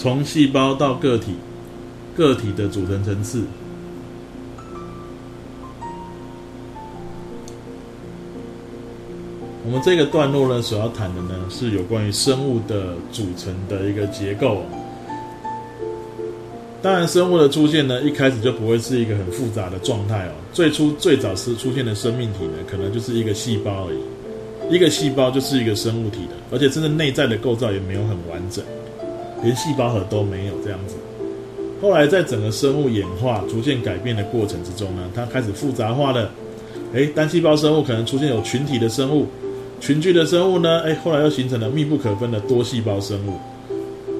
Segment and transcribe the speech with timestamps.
[0.00, 1.34] 从细胞到个体，
[2.16, 3.42] 个体的组成层次。
[9.62, 14.62] 我们这个段落呢，所要谈的呢，是有关于生物的组成的一个结构。
[16.80, 20.32] 当然，生物的出现呢，一开始就不会是一个很复杂的状态哦。
[20.50, 24.74] 最初最早是出现的生命体呢，可能就是一个细胞而已。
[24.74, 28.64] 一个细胞就是一个生物体的，而且真正内在的构造也没有很完整，
[29.42, 30.96] 连细胞核都没有这样子。
[31.80, 36.30] 后来在整个生物演化逐渐改变的过程之中呢，它开始复杂化了。
[36.92, 39.26] 诶，单细胞生物可能出现有群体的生物，
[39.80, 43.32] 群聚的生物呢，诶，后来又形成了密不可分的多细胞生物。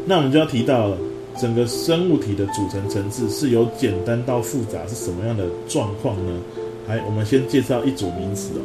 [0.07, 0.97] 那我们就要提到了。
[1.41, 6.39] 整个生物体的组成层次是由简单到复杂，是什么样的状况呢？
[6.87, 8.61] 来，我们先介绍一组名词哦。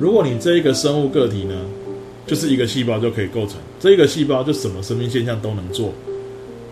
[0.00, 1.54] 如果你这一个生物个体呢，
[2.26, 5.92] 就是一个细胞就可以构成，这个细胞就什么生命现象都能做。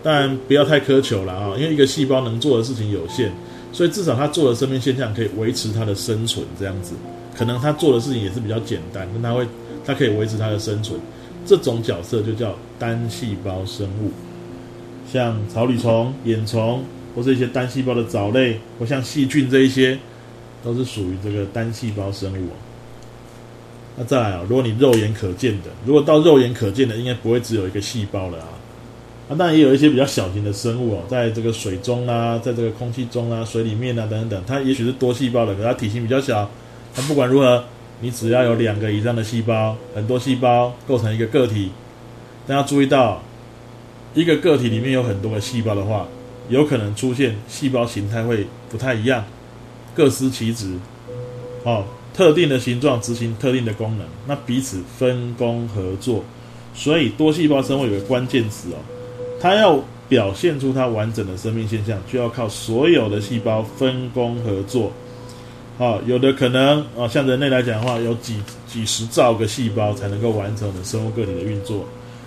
[0.03, 3.29] 当然不要太苛求了啊，因为一个细胞能做的事情有限，
[3.71, 6.93] 所以至少它做的生命现象可以维持它的生存，这样子。
[7.37, 9.45] 可能它做的事情也是比较简单，但它会，
[9.85, 10.99] 它可以维持它的生存。
[11.45, 14.11] 这种角色就叫单细胞生物。
[15.11, 16.83] 像草履虫、眼虫，
[17.15, 19.97] 或是一些单细胞的藻类，或像细菌这一些，
[20.63, 22.47] 都是属于这个单细胞生物。
[24.05, 28.47] 再来啊，如果你肉眼可见的，如果到肉眼可见的，应该不会只有一个细胞了啊。
[29.29, 36.49] 那当然也有一些比较小型的生物哦，在这个水中啊，在这个空气中啊，水里面啊等等，它也许是多细胞的，可它体型比较小。
[36.95, 37.63] 那不管如何，
[38.01, 41.71] 你只要有两个以上的细胞，很多细胞构成一个个体，
[42.47, 43.21] 大家注意到。
[44.13, 46.05] 一个个体里面有很多个细胞的话，
[46.49, 49.23] 有可能出现细胞形态会不太一样，
[49.95, 50.75] 各司其职，
[51.63, 56.23] 哦，特定的形状执行特定的功能，那彼此分工合作。
[56.73, 58.77] 所以多细胞生物有个关键词哦，
[59.39, 64.91] 它要表现出它完整的生命现象，就要靠所有的细胞分工合作。
[65.77, 68.35] 哦，有的可能哦，像人类来讲的话，有几
[68.67, 71.83] 几十兆个细胞才能够完成我们生物个体的运作。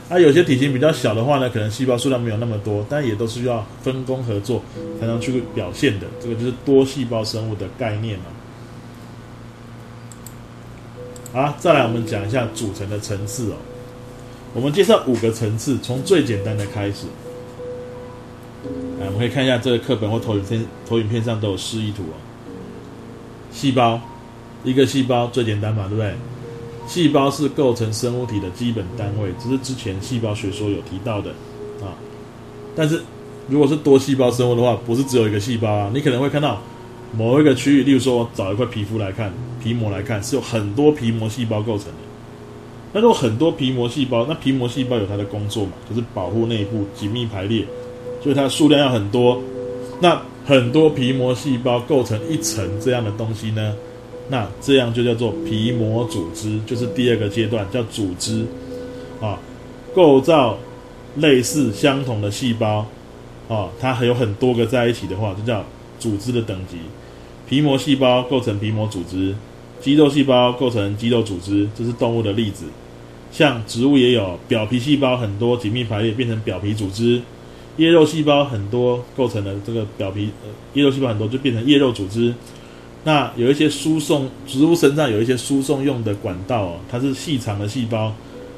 [0.09, 4.62] 那、啊、有些体型比较小的话呢，可能细胞数量没有那么多，但也都是要分工合作
[5.00, 6.06] 才能去表现的。
[6.20, 8.25] 这个就是多细胞生物的概念嘛。
[11.34, 13.56] 好，再来我们讲一下组成的层次哦。
[14.55, 17.09] 我们介绍五个层次，从最简单的开始。
[19.00, 22.15] 来，我们可以看一下这个课本或投影片，投影片上都有示意图哦。
[23.50, 24.00] 细胞，
[24.62, 26.15] 一个细胞最简单嘛，对不对？
[26.87, 31.31] 细胞是构成生物体的基本单位，这是之前细胞学说有提到的
[31.81, 31.99] 啊。
[32.77, 33.03] 但是
[33.49, 35.91] 如果是多细胞生物的话，不是只有一个细胞啊。
[35.93, 36.62] 你可能会看到
[37.12, 39.33] 某一个区域，例如说我找一块皮肤来看，
[39.64, 41.94] 皮膜来看，是有很多皮膜细胞构成的。
[42.92, 47.64] 那如果很多皮膜细胞，那皮膜细胞有它的工作嘛，就是保护内部、紧密排列，
[48.22, 49.42] 所以它的数量要很多。
[50.00, 53.74] 那很多皮膜细胞构成一层这样的东西呢？
[54.28, 58.44] 那这样就叫做皮膜组织，就是第二个阶段叫组织，
[59.20, 59.38] 啊，
[59.94, 60.56] 构造
[61.16, 62.86] 类似相同的细胞，
[63.48, 65.64] 啊，它还有很多个在一起的话，就叫
[65.98, 66.76] 组织的等级。
[67.47, 69.34] 皮膜细胞构成皮膜组织，
[69.84, 72.65] 肌肉细胞构成肌肉组织，这是动物的例子。
[73.31, 77.21] 像植物也有表皮细胞很多紧密排列变成表皮组织，
[77.77, 82.33] 叶肉细胞很多构成了这个表皮，呃，叶肉细胞很多就变成叶肉组织。
[83.05, 88.11] 那有一些输送植物身上有一些输送用的管道哦，它是细长的细胞。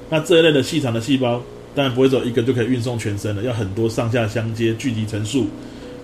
[0.08, 1.42] 那这一类的细长的细胞，
[1.74, 5.48] 当然不会只有一个就可以运送全身了，要很多上下相接，聚集成束。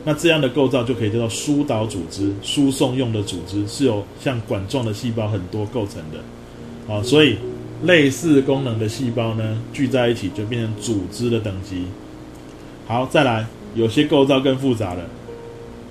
[0.04, 6.92] 那这样的构造就可以叫做疏导组织，输送用的组织是由像管状的细胞很多构成的。
[6.92, 7.36] 啊，所以
[7.84, 11.84] 类似功能的细胞呢，聚在一起就变成组织的等级。
[12.86, 13.46] 好，再来，
[13.76, 15.04] 有些构造更复杂了。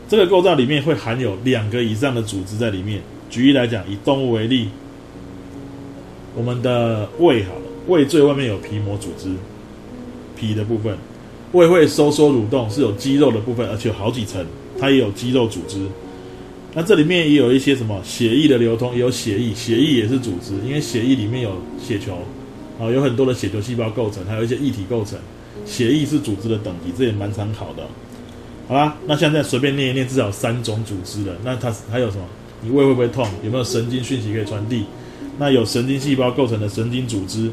[0.09, 3.01] 这个构造里面会含有两个以上的组织在里面。
[3.29, 4.67] 举例来讲，以动物为例，
[6.35, 9.29] 我们的胃好了，胃最外面有皮膜组织，
[10.35, 10.97] 皮的部分，
[11.53, 14.45] 胃会收缩蠕动，是有肌肉的部分，而且有好几层，
[14.79, 15.79] 它也有肌肉组织。
[16.73, 21.51] 那这里面也有一些什么血液的流通，也有血液，血液也是组织，因为血液里面有
[21.81, 22.13] 血球，
[22.79, 25.19] 啊，有很多的血球细胞构成，还有一些液体构成。
[25.65, 27.83] 血液是组织的等级，这也蛮常考的。
[28.67, 31.35] 好啦，那现在随便念一念，至少三种组织了。
[31.43, 32.23] 那它还有什么？
[32.63, 33.27] 你胃会不会痛？
[33.43, 34.85] 有没有神经讯息可以传递？
[35.37, 37.51] 那有神经细胞构成的神经组织，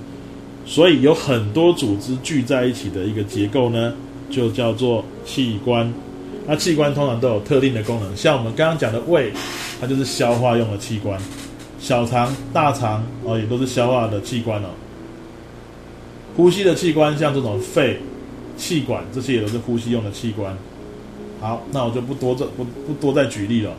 [0.65, 3.95] 所以有很多组织聚在一起的一个结构呢，
[4.31, 5.93] 就叫做器官。
[6.47, 9.33] 那器官通常都有特定的功能，像我们刚刚讲的胃，
[9.81, 11.19] 它就是消化用的器官；
[11.79, 14.69] 小肠、大肠哦，也都是消化的器官哦。
[16.37, 18.01] 呼吸的器官，像这种肺。
[18.57, 20.53] 气管，这些也都是呼吸用的器官。
[21.41, 23.71] 好，那我就不多这不不多再举例了。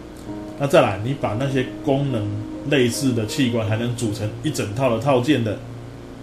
[0.58, 2.26] 那再来，你把那些功能
[2.70, 5.60] 类似的器官，还能组成一整套的套件的，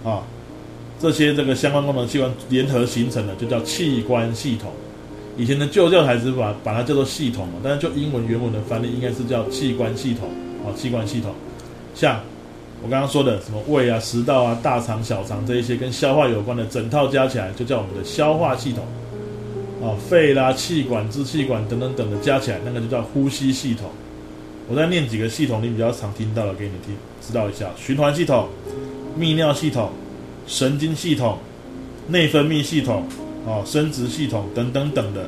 [0.02, 0.22] 啊，
[1.00, 4.70] 这些这个相关功能器官联合形成的，就叫器官系统。
[5.36, 10.28] 以前的旧教材是把把它叫做系统，但是就英文原文的翻译，应该是叫器官系统
[10.64, 11.34] 啊，器官系统。
[11.94, 12.20] 像
[12.82, 18.84] 我刚刚说的什么胃啊、食道啊、大肠、小肠这一些跟消化有关的整套加起来，就叫我们的消化系统。
[19.82, 23.90] 啊，肺啦、气管、支气管等等等的加起来，那个就叫呼吸系统。
[24.68, 28.48] 我再念几个系统，你比较常听到的，给你听，知道一下：循环系统、
[29.18, 29.90] 泌尿系统、
[30.46, 31.38] 神经系统、
[32.08, 33.04] 内分泌系统。
[33.48, 35.22] 哦，生殖系统等等等的，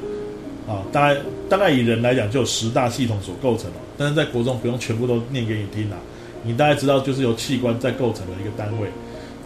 [0.67, 5.97] 啊，大概大概以人来讲就有十大系统所构成了，但是在国中不用全部都念给你听啦，
[6.43, 8.89] 你大概知道就是由器官在构成的一个单位，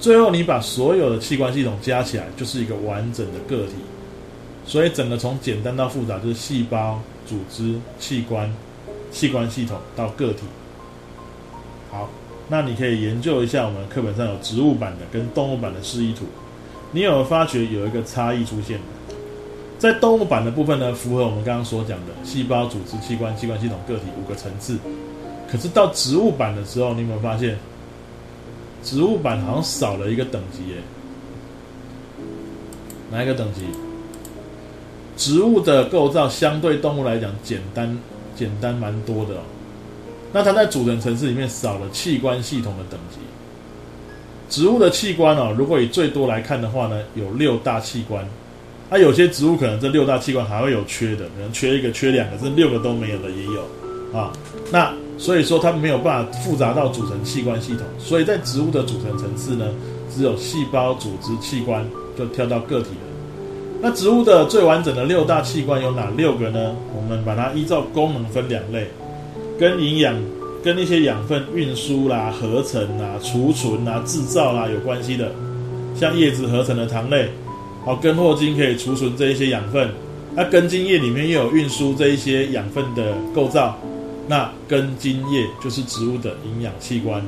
[0.01, 3.75] 最后你把所有的器官系统加起来就是一个完整的个体，
[4.65, 8.51] 所以整个从简单到复杂就是细胞、组织、器官、
[9.11, 10.45] 器官系统到个体。
[11.91, 12.09] 好，
[12.49, 16.27] 那你可以研究一下我们课本上有植物版的跟动物版的示意图。
[16.91, 18.79] 你有发觉有一个差异出现？
[19.79, 24.79] 在动物版的部分呢，符合我们刚刚所讲的细胞、组织、器官、器官系统、个体五个层次。
[25.51, 27.59] 可是到植物版的时候，你有没有发现，
[28.85, 30.77] 植物版好像少了一个等级耶？
[33.11, 33.63] 哪一个等级？
[35.17, 37.99] 植物的构造相对动物来讲简单，
[38.37, 39.41] 简单蛮多的哦。
[40.33, 43.19] 那它在组成层次里面少了器官系统的等级。
[44.49, 48.27] 植物的器官哦，如果以最多来看的话呢，有六大器官。
[48.91, 53.63] 那、有些植物可能这六大器官还会有缺的，可能缺一个、缺两个，这六个都没有的也有
[54.19, 54.31] 啊。
[54.71, 57.87] 那所以说它没有办法复杂到组成器官系统。
[57.99, 59.67] 所以在植物的组成层次呢，
[60.15, 61.87] 只有细胞、组织、器官，
[62.19, 63.09] 就跳到个体了。
[63.81, 66.77] 那植物的最完整的六大器官有哪六个呢？
[66.95, 68.91] 我们把它依照功能分两类，
[69.63, 70.13] 跟营养。
[70.65, 75.33] 跟那些养分运输啦、合成啦、储存啦、制造啦有关系的，
[75.93, 77.29] 像叶子合成的糖类，
[77.85, 79.89] 好，根或茎可以储存这一些养分。
[80.37, 83.77] 那根茎叶里面又有运输这一些养分的构造，
[84.29, 87.21] 那根茎叶就是植物的营养器官。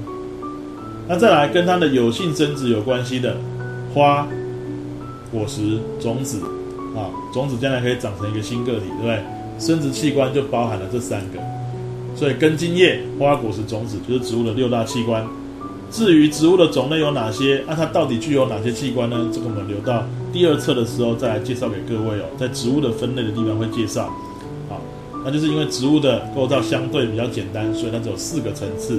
[1.08, 3.36] 那再来跟它的有性生殖有关系的，
[3.92, 4.28] 花、
[5.32, 6.38] 果实、种子，
[6.94, 9.18] 啊，种子将来可以长成一个新个体，对不对？
[9.58, 11.40] 生殖器官就包含了这三个。
[12.14, 15.26] 所以根茎叶、花果实、种子就是植物的六大器官。
[15.90, 19.28] 至于植物的种类有哪些，那、啊、它到底具有哪些器官呢？
[19.32, 22.24] 这个我们留到第二册的时候再来介绍给各位哦。
[22.36, 24.12] 在植物的分类的地方会介绍。
[24.68, 24.80] 好，
[25.24, 28.98] 那就是因为植物的构造相对比较简单，所以它只有四个层次。